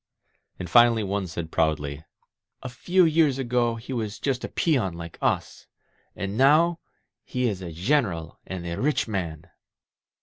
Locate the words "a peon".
4.43-4.93